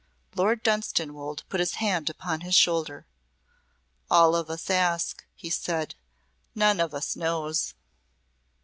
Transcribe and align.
Lord 0.33 0.63
Dunstanwolde 0.63 1.43
put 1.47 1.59
his 1.59 1.75
hand 1.75 2.09
upon 2.09 2.41
his 2.41 2.55
shoulder. 2.55 3.05
"All 4.09 4.35
of 4.35 4.49
us 4.49 4.67
ask," 4.67 5.23
he 5.35 5.51
said. 5.51 5.93
"None 6.55 6.79
of 6.79 6.95
us 6.95 7.15
knows." 7.15 7.75